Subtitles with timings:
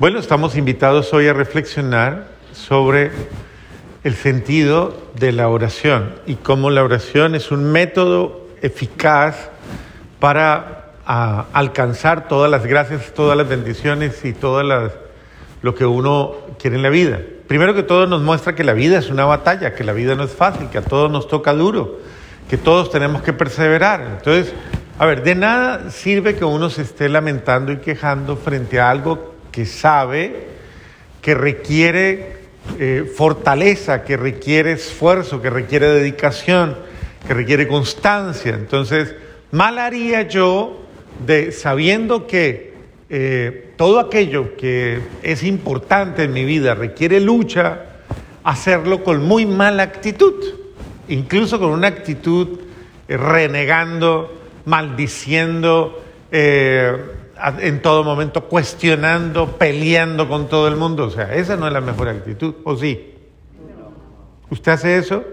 [0.00, 3.10] Bueno, estamos invitados hoy a reflexionar sobre
[4.04, 9.50] el sentido de la oración y cómo la oración es un método eficaz
[10.20, 14.62] para a, alcanzar todas las gracias, todas las bendiciones y todo
[15.62, 17.20] lo que uno quiere en la vida.
[17.48, 20.22] Primero que todo nos muestra que la vida es una batalla, que la vida no
[20.22, 21.98] es fácil, que a todos nos toca duro,
[22.48, 24.02] que todos tenemos que perseverar.
[24.18, 24.54] Entonces,
[24.96, 29.27] a ver, de nada sirve que uno se esté lamentando y quejando frente a algo
[29.52, 30.58] que sabe
[31.22, 32.38] que requiere
[32.78, 36.76] eh, fortaleza, que requiere esfuerzo, que requiere dedicación,
[37.26, 38.54] que requiere constancia.
[38.54, 39.14] Entonces,
[39.50, 40.82] mal haría yo
[41.26, 42.74] de sabiendo que
[43.10, 47.84] eh, todo aquello que es importante en mi vida requiere lucha,
[48.44, 50.34] hacerlo con muy mala actitud,
[51.08, 52.60] incluso con una actitud
[53.08, 56.04] eh, renegando, maldiciendo,
[57.58, 61.04] en todo momento cuestionando, peleando con todo el mundo.
[61.04, 63.14] O sea, esa no es la mejor actitud, ¿o sí?
[64.50, 65.24] ¿Usted hace eso?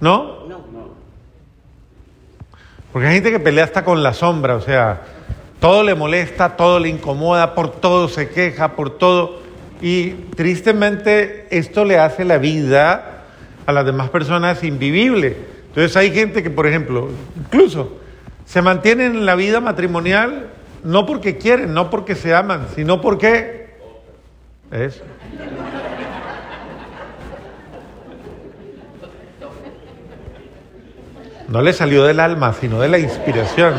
[0.00, 0.40] ¿No?
[2.92, 5.02] Porque hay gente que pelea hasta con la sombra, o sea,
[5.60, 9.40] todo le molesta, todo le incomoda, por todo se queja, por todo.
[9.80, 13.24] Y tristemente esto le hace la vida
[13.66, 15.36] a las demás personas invivible.
[15.68, 18.00] Entonces hay gente que, por ejemplo, incluso
[18.50, 20.48] se mantienen en la vida matrimonial
[20.82, 23.76] no porque quieren, no porque se aman, sino porque
[24.72, 25.00] es.
[31.46, 33.74] No le salió del alma, sino de la inspiración.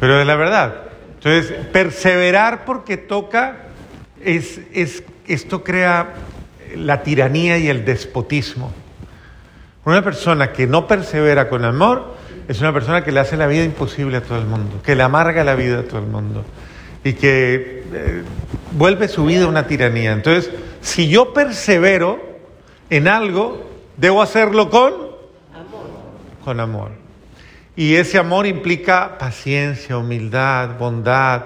[0.00, 0.74] Pero de la verdad.
[1.14, 3.56] Entonces, perseverar porque toca,
[4.20, 6.08] es, es, esto crea
[6.76, 8.72] la tiranía y el despotismo.
[9.84, 12.14] Una persona que no persevera con amor
[12.48, 15.02] es una persona que le hace la vida imposible a todo el mundo, que le
[15.02, 16.44] amarga la vida a todo el mundo
[17.02, 18.22] y que eh,
[18.72, 20.12] vuelve su vida una tiranía.
[20.12, 20.50] Entonces,
[20.80, 22.18] si yo persevero
[22.90, 24.92] en algo, debo hacerlo con
[25.54, 25.86] amor.
[26.44, 26.90] Con amor.
[27.76, 31.42] Y ese amor implica paciencia, humildad, bondad,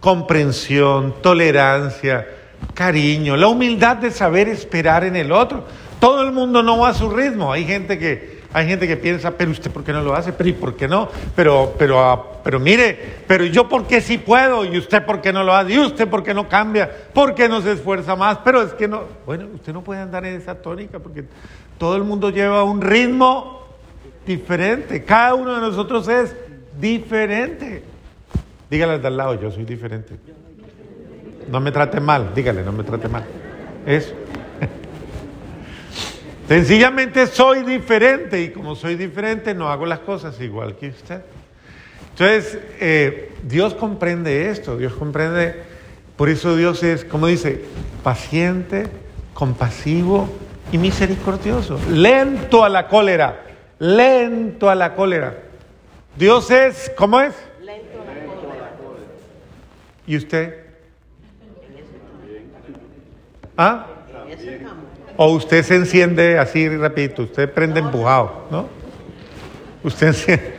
[0.00, 2.26] comprensión, tolerancia,
[2.74, 5.64] cariño, la humildad de saber esperar en el otro.
[6.00, 7.52] Todo el mundo no va a su ritmo.
[7.52, 10.50] Hay gente que, hay gente que piensa, pero usted por qué no lo hace, pero
[10.50, 11.08] ¿y por qué no?
[11.36, 15.32] Pero, pero, ah, pero mire, pero yo por qué sí puedo y usted por qué
[15.32, 18.38] no lo hace y usted por qué no cambia, por qué no se esfuerza más,
[18.44, 21.24] pero es que no, bueno, usted no puede andar en esa tónica porque
[21.78, 23.62] todo el mundo lleva un ritmo
[24.26, 25.04] diferente.
[25.04, 26.34] Cada uno de nosotros es
[26.78, 27.82] diferente.
[28.70, 30.16] Dígale al lado, yo soy diferente.
[31.48, 33.24] No me trate mal, dígale, no me trate mal.
[33.86, 34.14] Eso.
[36.48, 41.22] Sencillamente soy diferente y como soy diferente no hago las cosas igual que usted.
[42.10, 45.62] Entonces, eh, Dios comprende esto, Dios comprende,
[46.16, 47.64] por eso Dios es, como dice,
[48.02, 48.86] paciente,
[49.32, 50.28] compasivo
[50.70, 53.44] y misericordioso, lento a la cólera,
[53.78, 55.38] lento a la cólera.
[56.14, 57.34] Dios es, ¿cómo es?
[57.62, 59.06] Lento a la cólera.
[60.06, 60.61] ¿Y usted?
[63.56, 63.86] ¿Ah?
[65.16, 68.68] O usted se enciende así rapidito, usted prende empujado, ¿no?
[69.82, 70.54] Usted enciende.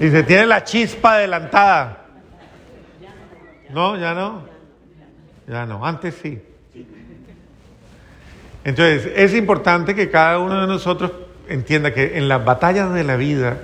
[0.00, 2.04] Y se tiene la chispa adelantada.
[3.70, 4.42] No, ya no.
[5.46, 6.40] Ya no, antes sí.
[8.64, 11.12] Entonces, es importante que cada uno de nosotros
[11.48, 13.58] entienda que en las batallas de la vida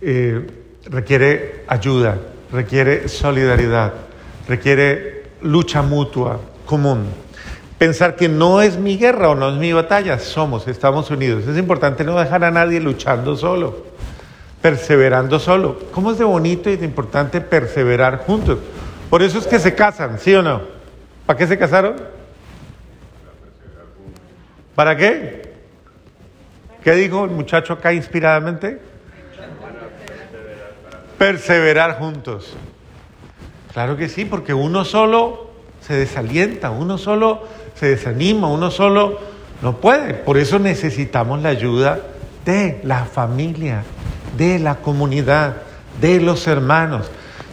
[0.00, 0.46] eh,
[0.84, 2.18] requiere ayuda,
[2.52, 3.94] requiere solidaridad,
[4.46, 7.08] requiere lucha mutua, común
[7.78, 11.46] pensar que no es mi guerra o no es mi batalla, somos Estados Unidos.
[11.46, 13.84] Es importante no dejar a nadie luchando solo,
[14.60, 15.78] perseverando solo.
[15.92, 18.58] ¿Cómo es de bonito y de importante perseverar juntos?
[19.08, 20.60] Por eso es que se casan, ¿sí o no?
[21.24, 21.96] ¿Para qué se casaron?
[24.74, 25.54] ¿Para qué?
[26.82, 28.80] ¿Qué dijo el muchacho acá inspiradamente?
[31.16, 32.54] Perseverar juntos.
[33.72, 35.50] Claro que sí, porque uno solo
[35.80, 37.46] se desalienta, uno solo
[37.78, 39.18] se desanima, uno solo
[39.62, 40.14] no puede.
[40.14, 42.00] Por eso necesitamos la ayuda
[42.44, 43.84] de la familia,
[44.36, 45.56] de la comunidad,
[46.00, 47.10] de los hermanos.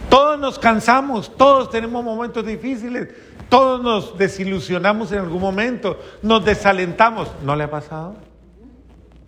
[0.08, 3.08] Todos nos cansamos, todos tenemos momentos difíciles,
[3.48, 7.30] todos nos desilusionamos en algún momento, nos desalentamos.
[7.44, 8.14] ¿No le ha pasado?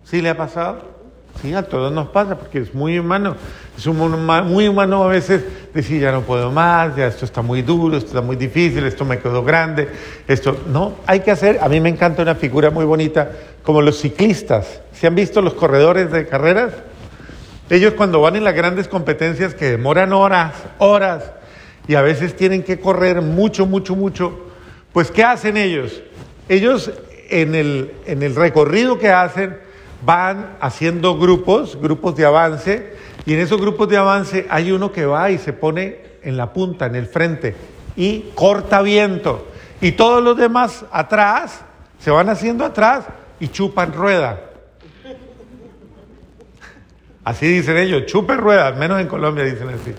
[0.03, 0.98] ¿Sí le ha pasado?
[1.41, 3.35] Sí, a todos nos pasa porque es muy humano.
[3.77, 5.41] Es muy humano a veces
[5.73, 9.05] decir ya no puedo más, ya esto está muy duro, esto está muy difícil, esto
[9.05, 9.87] me quedó grande,
[10.27, 13.31] esto no, hay que hacer, a mí me encanta una figura muy bonita
[13.63, 14.81] como los ciclistas.
[14.91, 16.73] ¿Se han visto los corredores de carreras?
[17.69, 21.31] Ellos cuando van en las grandes competencias que demoran horas, horas,
[21.87, 24.37] y a veces tienen que correr mucho, mucho, mucho,
[24.91, 26.01] pues ¿qué hacen ellos?
[26.49, 26.91] Ellos
[27.29, 29.68] en el, en el recorrido que hacen
[30.05, 32.93] van haciendo grupos, grupos de avance,
[33.25, 36.53] y en esos grupos de avance hay uno que va y se pone en la
[36.53, 37.55] punta, en el frente,
[37.95, 39.47] y corta viento.
[39.81, 41.61] Y todos los demás atrás
[41.99, 43.05] se van haciendo atrás
[43.39, 44.39] y chupan rueda.
[47.23, 49.93] Así dicen ellos, chupen ruedas, menos en Colombia dicen así.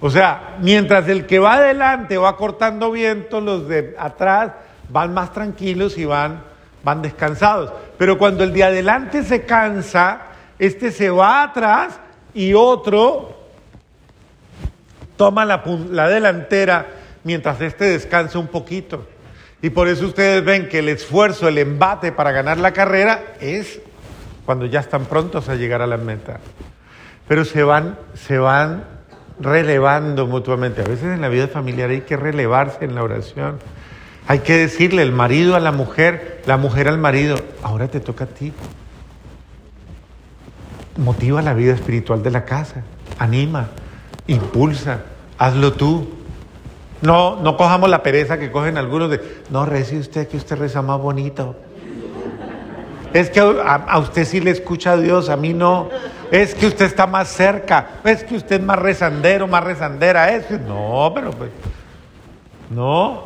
[0.00, 4.52] O sea, mientras el que va adelante va cortando viento, los de atrás
[4.88, 6.42] van más tranquilos y van,
[6.82, 7.72] van descansados.
[7.98, 10.22] Pero cuando el de adelante se cansa,
[10.58, 12.00] este se va atrás
[12.34, 13.38] y otro
[15.16, 16.86] toma la, la delantera
[17.24, 19.06] mientras este descansa un poquito.
[19.62, 23.80] Y por eso ustedes ven que el esfuerzo, el embate para ganar la carrera es
[24.46, 26.40] cuando ya están prontos a llegar a la meta.
[27.28, 28.84] Pero se van, se van
[29.38, 30.82] relevando mutuamente.
[30.82, 33.58] A veces en la vida familiar hay que relevarse en la oración.
[34.26, 38.24] Hay que decirle el marido a la mujer, la mujer al marido, ahora te toca
[38.24, 38.52] a ti.
[40.96, 42.82] Motiva la vida espiritual de la casa,
[43.18, 43.68] anima,
[44.26, 45.02] impulsa,
[45.38, 46.08] hazlo tú.
[47.02, 50.82] No, no cojamos la pereza que cogen algunos de, no, rece usted que usted reza
[50.82, 51.56] más bonito.
[53.12, 55.88] Es que a, usted sí le escucha a Dios, a mí no.
[56.30, 57.88] Es que usted está más cerca.
[58.04, 60.32] Es que usted es más rezandero, más rezandera.
[60.32, 61.50] Es no, pero pues.
[62.70, 63.24] No.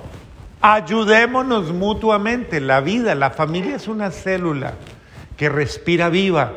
[0.66, 2.58] Ayudémonos mutuamente.
[2.58, 4.72] La vida, la familia es una célula
[5.36, 6.52] que respira viva.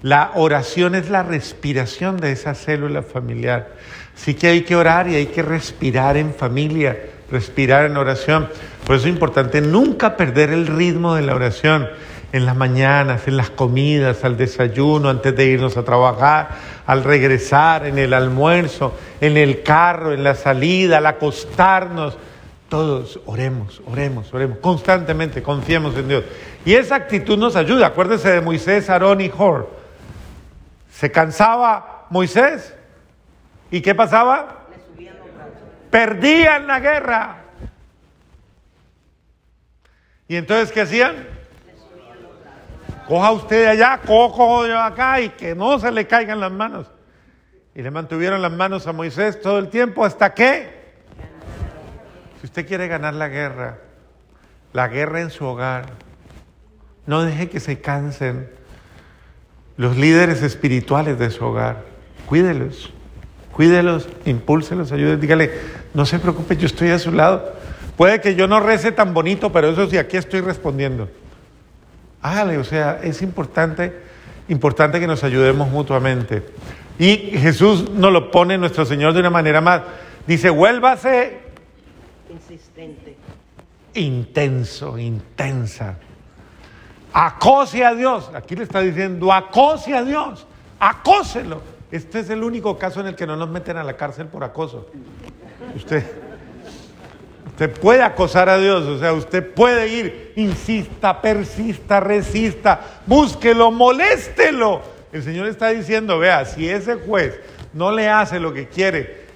[0.00, 3.70] La oración es la respiración de esa célula familiar.
[4.14, 7.00] Sí que hay que orar y hay que respirar en familia,
[7.32, 8.48] respirar en oración.
[8.86, 11.88] Por eso es importante nunca perder el ritmo de la oración
[12.30, 16.50] en las mañanas, en las comidas, al desayuno, antes de irnos a trabajar,
[16.86, 22.16] al regresar, en el almuerzo, en el carro, en la salida, al acostarnos.
[22.68, 26.24] Todos oremos, oremos, oremos, constantemente confiemos en Dios.
[26.64, 27.86] Y esa actitud nos ayuda.
[27.86, 29.70] Acuérdense de Moisés, Aarón y Hor.
[30.90, 32.74] Se cansaba Moisés,
[33.70, 34.66] ¿Y qué pasaba?
[35.90, 37.36] Perdían la guerra.
[40.26, 41.26] ¿Y entonces qué hacían?
[43.06, 46.90] Coja usted de allá, cojo yo acá y que no se le caigan las manos.
[47.74, 50.77] Y le mantuvieron las manos a Moisés todo el tiempo hasta que,
[52.40, 53.78] si usted quiere ganar la guerra,
[54.72, 55.86] la guerra en su hogar,
[57.06, 58.48] no deje que se cansen
[59.76, 61.84] los líderes espirituales de su hogar.
[62.26, 62.92] Cuídelos.
[63.52, 65.50] Cuídelos, impúlselos, ayúdenlos, dígale,
[65.94, 67.54] no se preocupe, yo estoy a su lado.
[67.96, 71.08] Puede que yo no rece tan bonito, pero eso sí, aquí estoy respondiendo.
[72.22, 73.92] Hágale, o sea, es importante,
[74.48, 76.44] importante que nos ayudemos mutuamente.
[77.00, 79.82] Y Jesús nos lo pone nuestro Señor de una manera más.
[80.26, 81.37] Dice, vuélvase
[83.94, 85.96] Intenso, intensa.
[87.12, 88.30] Acose a Dios.
[88.34, 90.46] Aquí le está diciendo, acose a Dios.
[90.78, 91.62] Acóselo.
[91.90, 94.44] Este es el único caso en el que no nos meten a la cárcel por
[94.44, 94.88] acoso.
[95.74, 96.04] Usted,
[97.46, 104.82] usted puede acosar a Dios, o sea, usted puede ir, insista, persista, resista, búsquelo, moléstelo.
[105.12, 107.40] El Señor está diciendo, vea, si ese juez
[107.72, 109.26] no le hace lo que quiere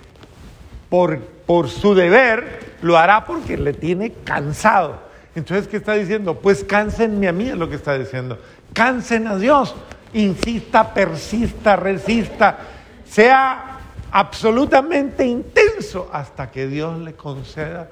[0.90, 1.18] por,
[1.52, 5.02] por su deber, lo hará porque le tiene cansado.
[5.34, 6.38] Entonces, ¿qué está diciendo?
[6.38, 8.38] Pues cánsenme a mí, es lo que está diciendo.
[8.72, 9.74] Cansen a Dios
[10.14, 12.56] insista, persista, resista,
[13.04, 13.80] sea
[14.10, 17.90] absolutamente intenso hasta que Dios le conceda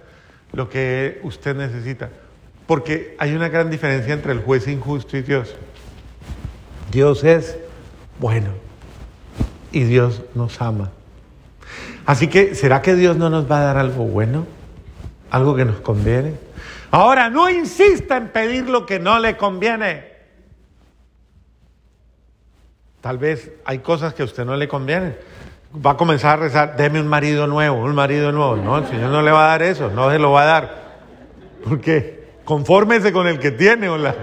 [0.52, 2.08] lo que usted necesita.
[2.66, 5.54] Porque hay una gran diferencia entre el juez injusto y Dios.
[6.90, 7.58] Dios es
[8.18, 8.52] bueno
[9.70, 10.92] y Dios nos ama.
[12.06, 14.46] Así que, ¿será que Dios no nos va a dar algo bueno?
[15.30, 16.34] ¿Algo que nos conviene?
[16.90, 20.10] Ahora, no insista en pedir lo que no le conviene.
[23.00, 25.16] Tal vez hay cosas que a usted no le convienen.
[25.74, 28.56] Va a comenzar a rezar, deme un marido nuevo, un marido nuevo.
[28.56, 30.80] No, el Señor no le va a dar eso, no se lo va a dar.
[31.64, 33.88] Porque confórmese con el que tiene.
[33.88, 34.14] Hola.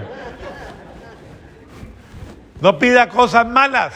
[2.60, 3.94] No pida cosas malas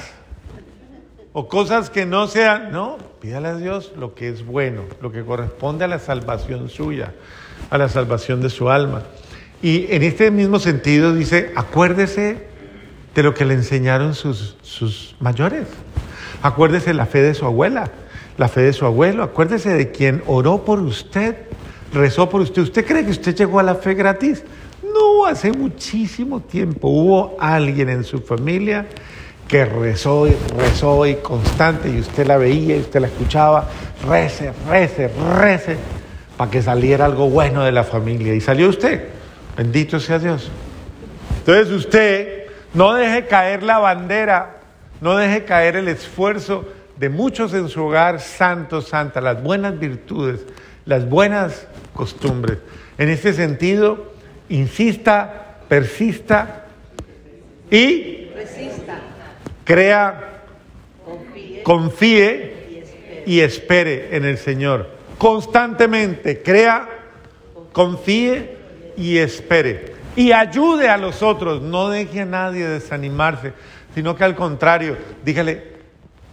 [1.32, 2.72] o cosas que no sean.
[2.72, 7.12] No, pídale a Dios lo que es bueno, lo que corresponde a la salvación suya,
[7.70, 9.02] a la salvación de su alma.
[9.62, 12.46] Y en este mismo sentido dice, acuérdese
[13.14, 15.68] de lo que le enseñaron sus, sus mayores.
[16.42, 17.90] Acuérdese la fe de su abuela,
[18.38, 21.36] la fe de su abuelo, acuérdese de quien oró por usted,
[21.92, 22.62] rezó por usted.
[22.62, 24.42] ¿Usted cree que usted llegó a la fe gratis?
[24.82, 28.88] No, hace muchísimo tiempo hubo alguien en su familia
[29.52, 33.68] que rezó y rezó y constante y usted la veía y usted la escuchaba,
[34.08, 35.76] rece, rece, rece,
[36.38, 38.34] para que saliera algo bueno de la familia.
[38.34, 39.08] Y salió usted,
[39.54, 40.50] bendito sea Dios.
[41.40, 44.60] Entonces usted no deje caer la bandera,
[45.02, 46.64] no deje caer el esfuerzo
[46.96, 50.46] de muchos en su hogar, santo, santa, las buenas virtudes,
[50.86, 52.56] las buenas costumbres.
[52.96, 54.14] En este sentido,
[54.48, 56.68] insista, persista
[57.70, 58.22] y
[59.64, 60.44] crea,
[61.62, 62.84] confíe
[63.26, 64.90] y espere en el Señor.
[65.18, 66.88] Constantemente crea,
[67.72, 68.56] confíe
[68.96, 69.94] y espere.
[70.16, 73.52] Y ayude a los otros, no deje a nadie desanimarse,
[73.94, 75.72] sino que al contrario, dígale,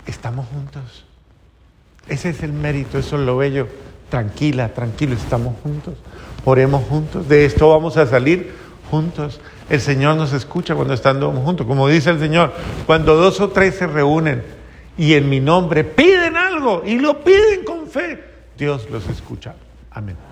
[0.06, 1.06] estamos juntos.
[2.08, 3.68] Ese es el mérito, eso es lo bello.
[4.10, 5.94] Tranquila, tranquilo, estamos juntos.
[6.44, 7.30] Oremos juntos.
[7.30, 8.52] De esto vamos a salir
[8.90, 9.40] juntos.
[9.70, 11.66] El Señor nos escucha cuando estamos juntos.
[11.68, 12.54] Como dice el Señor,
[12.86, 14.44] cuando dos o tres se reúnen
[14.98, 18.24] y en mi nombre piden algo y lo piden con fe,
[18.58, 19.56] Dios los escucha.
[19.92, 20.29] Amén.